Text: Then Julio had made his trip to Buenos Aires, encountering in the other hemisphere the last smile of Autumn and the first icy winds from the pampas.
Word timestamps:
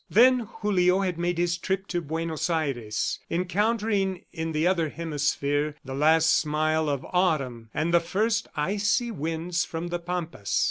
Then 0.09 0.39
Julio 0.59 1.01
had 1.01 1.19
made 1.19 1.37
his 1.37 1.59
trip 1.59 1.85
to 1.89 2.01
Buenos 2.01 2.49
Aires, 2.49 3.19
encountering 3.29 4.25
in 4.33 4.51
the 4.51 4.65
other 4.65 4.89
hemisphere 4.89 5.75
the 5.85 5.93
last 5.93 6.33
smile 6.35 6.89
of 6.89 7.05
Autumn 7.13 7.69
and 7.71 7.93
the 7.93 7.99
first 7.99 8.47
icy 8.55 9.11
winds 9.11 9.63
from 9.63 9.89
the 9.89 9.99
pampas. 9.99 10.59